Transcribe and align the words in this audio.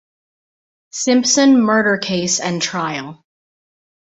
Simpson 0.89 1.61
murder 1.61 1.99
case 1.99 2.39
and 2.39 2.59
trial. 2.59 3.23